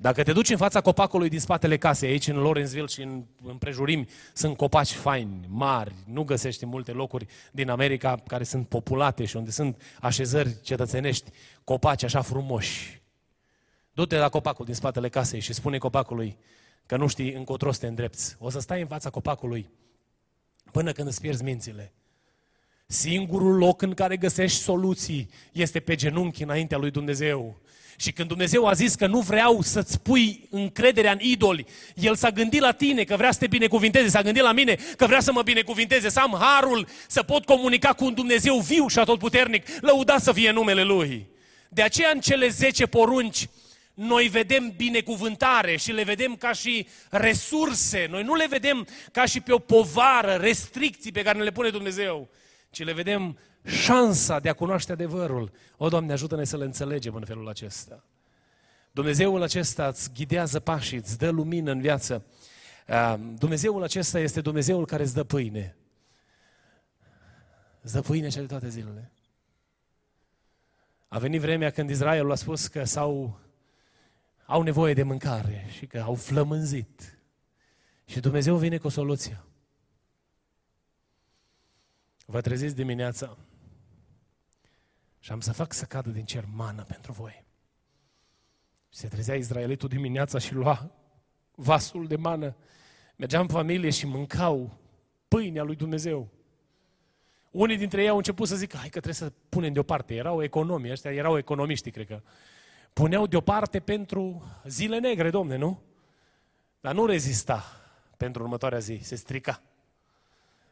[0.00, 4.08] Dacă te duci în fața copacului din spatele casei, aici în Lawrenceville și în împrejurimi,
[4.34, 9.36] sunt copaci faini, mari, nu găsești în multe locuri din America care sunt populate și
[9.36, 11.30] unde sunt așezări cetățenești,
[11.64, 13.02] copaci așa frumoși.
[13.92, 16.38] Du-te la copacul din spatele casei și spune copacului
[16.86, 18.36] că nu știi încotro să te îndrepți.
[18.38, 19.70] O să stai în fața copacului
[20.72, 21.92] până când îți pierzi mințile.
[22.90, 27.60] Singurul loc în care găsești soluții este pe genunchi înaintea lui Dumnezeu.
[27.96, 32.30] Și când Dumnezeu a zis că nu vreau să-ți pui încrederea în idoli, El s-a
[32.30, 35.32] gândit la tine că vrea să te binecuvinteze, s-a gândit la mine că vrea să
[35.32, 40.22] mă binecuvinteze, să am harul să pot comunica cu un Dumnezeu viu și atotputernic, lăudat
[40.22, 41.26] să fie numele Lui.
[41.68, 43.48] De aceea în cele 10 porunci
[43.94, 48.06] noi vedem binecuvântare și le vedem ca și resurse.
[48.10, 51.68] Noi nu le vedem ca și pe o povară, restricții pe care ne le pune
[51.68, 52.28] Dumnezeu,
[52.70, 55.52] ci le vedem șansa de a cunoaște adevărul.
[55.76, 58.04] O, Doamne, ajută-ne să le înțelegem în felul acesta.
[58.92, 62.24] Dumnezeul acesta îți ghidează pașii, îți dă lumină în viață.
[63.38, 65.76] Dumnezeul acesta este Dumnezeul care îți dă pâine.
[67.80, 69.12] Îți dă pâine cele toate zilele.
[71.08, 73.38] A venit vremea când Israelul a spus că s-au,
[74.46, 77.18] au nevoie de mâncare și că au flămânzit.
[78.04, 79.42] Și Dumnezeu vine cu o soluție.
[82.30, 83.36] Vă treziți dimineața
[85.18, 87.44] și am să fac să cadă din cer mană pentru voi.
[88.92, 90.90] Și se trezea Israelitul dimineața și lua
[91.54, 92.56] vasul de mană.
[93.16, 94.78] Mergeam în familie și mâncau
[95.28, 96.28] pâinea lui Dumnezeu.
[97.50, 100.14] Unii dintre ei au început să zică, hai că trebuie să punem deoparte.
[100.14, 102.22] Erau economii, ăștia erau economiști, cred că.
[102.92, 105.82] Puneau deoparte pentru zile negre, domne, nu?
[106.80, 107.64] Dar nu rezista
[108.16, 109.62] pentru următoarea zi, se strica.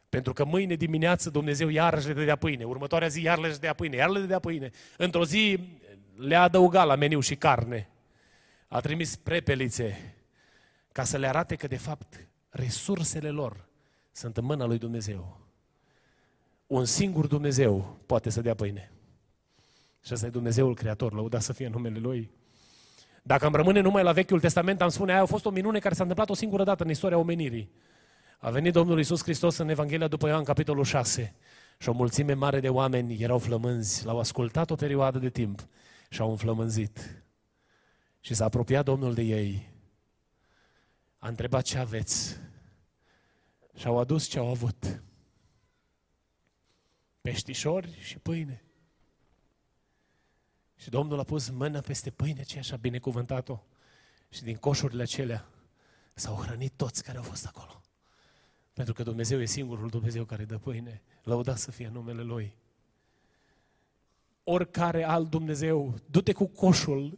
[0.09, 3.95] Pentru că mâine dimineață Dumnezeu iarăși le dădea pâine, următoarea zi iar le dădea pâine,
[3.95, 4.69] iar le dădea pâine.
[4.97, 5.59] Într-o zi
[6.15, 7.89] le-a adăugat la meniu și carne.
[8.67, 10.15] A trimis prepelițe
[10.91, 13.67] ca să le arate că de fapt resursele lor
[14.11, 15.39] sunt în mâna lui Dumnezeu.
[16.67, 18.91] Un singur Dumnezeu poate să dea pâine.
[20.05, 22.31] Și ăsta e Dumnezeul Creator, lăuda să fie numele Lui.
[23.23, 25.93] Dacă am rămâne numai la Vechiul Testament, am spune, aia a fost o minune care
[25.93, 27.71] s-a întâmplat o singură dată în istoria omenirii.
[28.37, 31.35] A venit Domnul Isus Hristos în Evanghelia după Ioan, capitolul 6,
[31.77, 35.67] și o mulțime mare de oameni erau flămânzi, l-au ascultat o perioadă de timp
[36.09, 37.23] și au înflămânzit.
[38.19, 39.73] Și s-a apropiat Domnul de ei,
[41.17, 42.39] a întrebat ce aveți
[43.75, 45.01] și au adus ce au avut.
[47.21, 48.63] Peștișori și pâine.
[50.75, 53.59] Și Domnul a pus mâna peste pâine ce așa binecuvântat-o.
[54.29, 55.47] Și din coșurile acelea
[56.13, 57.81] s-au hrănit toți care au fost acolo.
[58.77, 61.01] Pentru că Dumnezeu e singurul Dumnezeu care dă pâine.
[61.23, 62.55] Lăudat să fie numele Lui.
[64.43, 67.17] Oricare alt Dumnezeu, du-te cu coșul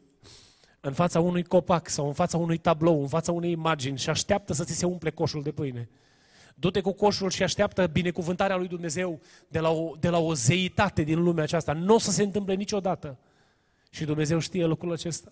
[0.79, 4.53] în fața unui copac sau în fața unui tablou, în fața unei imagini și așteaptă
[4.53, 5.89] să ți se umple coșul de pâine.
[6.55, 11.01] Du-te cu coșul și așteaptă binecuvântarea lui Dumnezeu de la o, de la o zeitate
[11.01, 11.73] din lumea aceasta.
[11.73, 13.17] Nu o să se întâmple niciodată.
[13.89, 15.31] Și Dumnezeu știe lucrul acesta.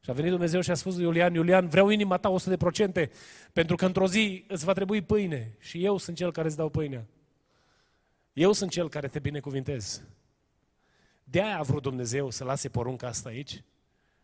[0.00, 2.34] Și a venit Dumnezeu și a spus lui Iulian, Iulian, vreau inima ta
[3.04, 3.10] 100%,
[3.52, 6.68] pentru că într-o zi îți va trebui pâine și eu sunt cel care îți dau
[6.68, 7.06] pâinea.
[8.32, 10.02] Eu sunt cel care te binecuvintez.
[11.24, 13.62] De aia a vrut Dumnezeu să lase porunca asta aici.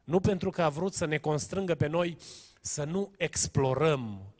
[0.05, 2.17] Nu pentru că a vrut să ne constrângă pe noi
[2.61, 4.33] să nu explorăm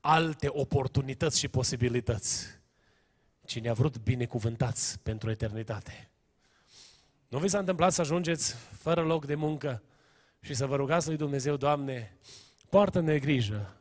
[0.00, 2.46] alte oportunități și posibilități,
[3.44, 6.10] ci ne-a vrut binecuvântați pentru eternitate.
[7.28, 9.82] Nu vi s-a întâmplat să ajungeți fără loc de muncă
[10.44, 12.16] și să vă rugați lui Dumnezeu, Doamne,
[12.68, 13.76] poartă-ne grijă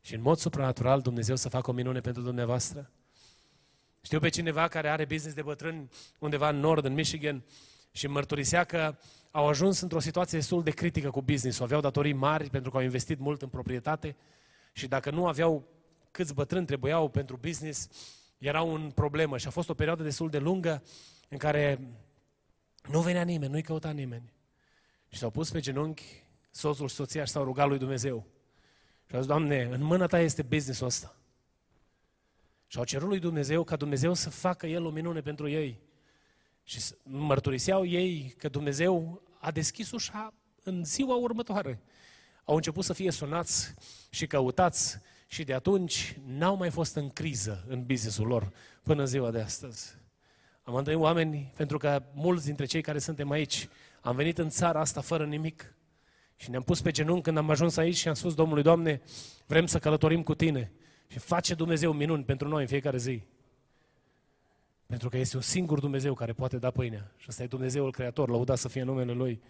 [0.00, 2.90] și în mod supranatural Dumnezeu să facă o minune pentru dumneavoastră.
[4.00, 5.88] Știu pe cineva care are business de bătrâni
[6.18, 7.44] undeva în nord, în Michigan,
[7.92, 8.96] și mărturisea că
[9.30, 12.82] au ajuns într-o situație destul de critică cu business Aveau datorii mari pentru că au
[12.82, 14.16] investit mult în proprietate
[14.72, 15.68] și dacă nu aveau
[16.10, 17.88] câți bătrâni trebuiau pentru business,
[18.38, 20.82] era un problemă și a fost o perioadă destul de lungă
[21.28, 21.80] în care
[22.90, 24.32] nu venea nimeni, nu-i căuta nimeni.
[25.08, 28.26] Și s-au pus pe genunchi, soțul și soția și s-au rugat lui Dumnezeu.
[29.06, 31.16] Și au zis, Doamne, în mâna Ta este businessul ăsta.
[32.66, 35.80] Și au cerut lui Dumnezeu ca Dumnezeu să facă El o minune pentru ei.
[36.64, 41.80] Și mărturiseau ei că Dumnezeu a deschis ușa în ziua următoare.
[42.44, 43.74] Au început să fie sunați
[44.10, 48.52] și căutați și de atunci n-au mai fost în criză în businessul lor
[48.82, 49.94] până în ziua de astăzi.
[50.62, 53.68] Am întâlnit oameni, pentru că mulți dintre cei care suntem aici
[54.00, 55.74] am venit în țara asta fără nimic
[56.36, 59.02] și ne-am pus pe genunchi când am ajuns aici și am spus Domnului, Doamne,
[59.46, 60.72] vrem să călătorim cu Tine
[61.06, 63.22] și face Dumnezeu minuni pentru noi în fiecare zi.
[64.86, 67.12] Pentru că este un singur Dumnezeu care poate da pâinea.
[67.16, 69.42] Și ăsta e Dumnezeul Creator, lăudat să fie numele Lui.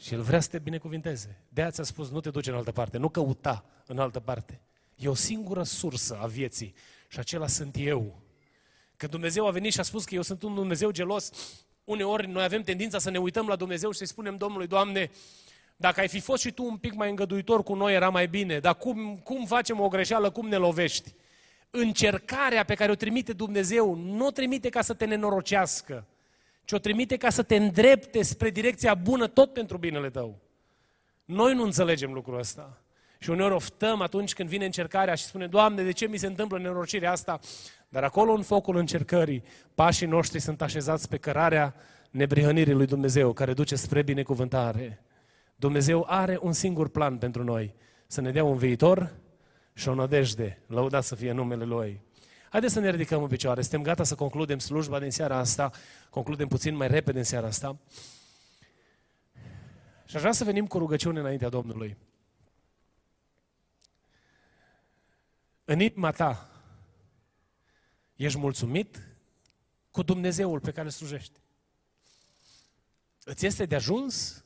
[0.00, 1.40] Și El vrea să te binecuvinteze.
[1.48, 4.60] De aia ți-a spus, nu te duci în altă parte, nu căuta în altă parte.
[4.96, 6.74] E o singură sursă a vieții
[7.08, 8.22] și acela sunt eu.
[8.96, 11.30] Că Dumnezeu a venit și a spus că eu sunt un Dumnezeu gelos,
[11.88, 15.10] uneori noi avem tendința să ne uităm la Dumnezeu și să-i spunem Domnului, Doamne,
[15.76, 18.58] dacă ai fi fost și tu un pic mai îngăduitor cu noi, era mai bine.
[18.58, 21.14] Dar cum, cum facem o greșeală, cum ne lovești?
[21.70, 26.06] Încercarea pe care o trimite Dumnezeu nu o trimite ca să te nenorocească,
[26.64, 30.38] ci o trimite ca să te îndrepte spre direcția bună tot pentru binele tău.
[31.24, 32.80] Noi nu înțelegem lucrul ăsta.
[33.18, 36.58] Și uneori oftăm atunci când vine încercarea și spune, Doamne, de ce mi se întâmplă
[36.58, 37.40] nenorocirea asta?
[37.88, 39.42] Dar acolo, în focul încercării,
[39.74, 41.74] pașii noștri sunt așezați pe cărarea
[42.10, 45.02] nebrihănirii lui Dumnezeu, care duce spre binecuvântare.
[45.56, 47.74] Dumnezeu are un singur plan pentru noi,
[48.06, 49.14] să ne dea un viitor
[49.72, 50.62] și o nădejde.
[50.66, 52.00] Lăudat să fie numele Lui.
[52.50, 53.60] Haideți să ne ridicăm în picioare.
[53.60, 55.70] Suntem gata să concludem slujba din seara asta.
[56.10, 57.76] Concludem puțin mai repede în seara asta.
[60.04, 61.96] Și aș vrea să venim cu rugăciune înaintea Domnului.
[65.64, 66.48] În inima ta
[68.18, 69.08] ești mulțumit
[69.90, 71.40] cu Dumnezeul pe care îl slujești.
[73.24, 74.44] Îți este de ajuns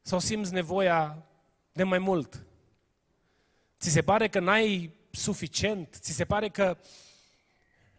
[0.00, 1.26] sau simți nevoia
[1.72, 2.46] de mai mult?
[3.80, 5.96] Ți se pare că n-ai suficient?
[6.00, 6.78] Ți se pare că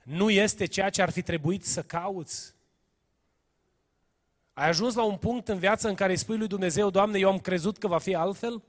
[0.03, 2.53] nu este ceea ce ar fi trebuit să cauți?
[4.53, 7.29] Ai ajuns la un punct în viață în care îi spui lui Dumnezeu, Doamne, eu
[7.29, 8.63] am crezut că va fi altfel?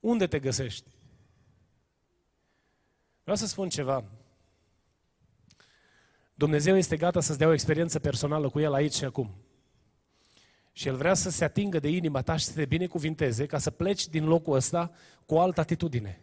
[0.00, 0.88] Unde te găsești?
[3.24, 4.04] Vreau să spun ceva.
[6.34, 9.34] Dumnezeu este gata să-ți dea o experiență personală cu El aici și acum.
[10.72, 13.70] Și El vrea să se atingă de inima ta și să te binecuvinteze ca să
[13.70, 14.92] pleci din locul ăsta
[15.26, 16.20] cu o altă atitudine.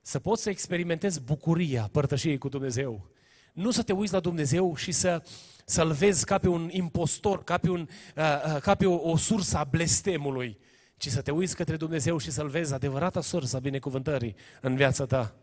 [0.00, 3.10] Să poți să experimentezi bucuria părtășiei cu Dumnezeu.
[3.52, 5.22] Nu să te uiți la Dumnezeu și să,
[5.64, 9.16] să-L vezi ca pe un impostor, ca pe, un, uh, uh, ca pe o, o
[9.16, 10.58] sursă a blestemului,
[10.96, 15.06] ci să te uiți către Dumnezeu și să-L vezi adevărata sursă a binecuvântării în viața
[15.06, 15.39] ta.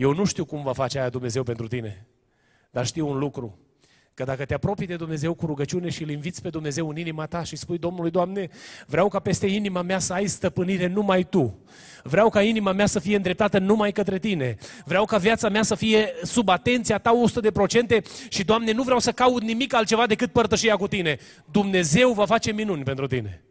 [0.00, 2.06] Eu nu știu cum va face aia Dumnezeu pentru tine,
[2.70, 3.58] dar știu un lucru,
[4.14, 7.26] Că dacă te apropii de Dumnezeu cu rugăciune și îl inviți pe Dumnezeu în inima
[7.26, 8.48] ta și spui Domnului, Doamne,
[8.86, 11.58] vreau ca peste inima mea să ai stăpânire numai Tu.
[12.02, 14.56] Vreau ca inima mea să fie îndreptată numai către Tine.
[14.84, 17.12] Vreau ca viața mea să fie sub atenția Ta
[17.98, 21.18] 100% și, Doamne, nu vreau să caut nimic altceva decât părtășia cu Tine.
[21.50, 23.44] Dumnezeu va face minuni pentru Tine.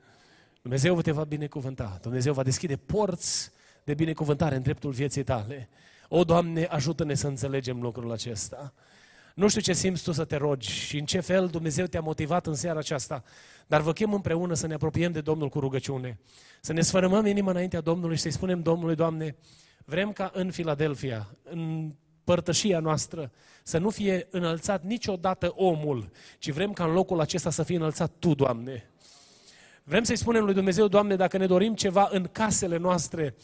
[0.62, 2.00] Dumnezeu te va binecuvânta.
[2.02, 3.52] Dumnezeu va deschide porți
[3.84, 5.70] de binecuvântare în dreptul vieții tale.
[6.12, 8.74] O, Doamne, ajută-ne să înțelegem lucrul acesta.
[9.36, 12.46] Nu știu ce simți tu să te rogi și în ce fel Dumnezeu te-a motivat
[12.46, 13.24] în seara aceasta,
[13.68, 16.20] dar vă chem împreună să ne apropiem de Domnul cu rugăciune.
[16.62, 19.36] Să ne sfărâmăm inima înaintea Domnului și să-i spunem Domnului, Doamne,
[19.86, 21.92] vrem ca în Filadelfia, în
[22.24, 23.32] părtășia noastră,
[23.64, 28.12] să nu fie înălțat niciodată omul, ci vrem ca în locul acesta să fie înălțat
[28.20, 28.90] Tu, Doamne.
[29.90, 33.36] Vrem să-i spunem lui Dumnezeu, Doamne, dacă ne dorim ceva în casele noastre,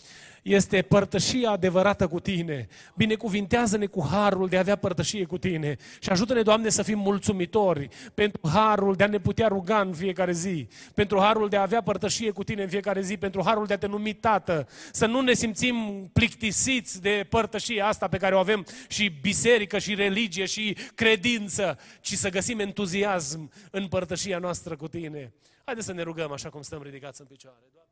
[0.44, 2.68] este părtășia adevărată cu Tine.
[2.96, 7.90] Binecuvintează-ne cu harul de a avea părtășie cu Tine și ajută-ne, Doamne, să fim mulțumitori
[8.14, 11.82] pentru harul de a ne putea ruga în fiecare zi, pentru harul de a avea
[11.82, 15.22] părtășie cu Tine în fiecare zi, pentru harul de a Te numi Tată, să nu
[15.22, 20.78] ne simțim plictisiți de părtășia asta pe care o avem și biserică și religie și
[20.96, 25.34] credință, ci să găsim entuziasm în părtășia noastră cu Tine.
[25.66, 27.66] Haideți să ne rugăm așa cum stăm ridicați în picioare.
[27.74, 27.85] Doamne.